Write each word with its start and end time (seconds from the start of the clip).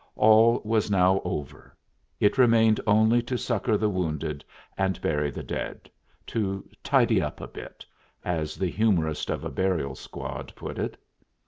All 0.15 0.63
was 0.65 0.89
now 0.89 1.21
over; 1.23 1.75
it 2.19 2.39
remained 2.39 2.79
only 2.87 3.21
to 3.21 3.37
succor 3.37 3.77
the 3.77 3.87
wounded 3.87 4.43
and 4.75 4.99
bury 4.99 5.29
the 5.29 5.43
dead 5.43 5.91
to 6.25 6.67
"tidy 6.83 7.21
up 7.21 7.39
a 7.39 7.47
bit," 7.47 7.85
as 8.25 8.55
the 8.55 8.71
humorist 8.71 9.29
of 9.29 9.43
a 9.43 9.51
burial 9.51 9.93
squad 9.93 10.53
put 10.55 10.79
it. 10.79 10.97